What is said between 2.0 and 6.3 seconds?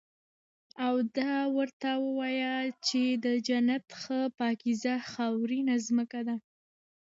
ووايه چې د جنت ښه پاکيزه خاورينه زمکه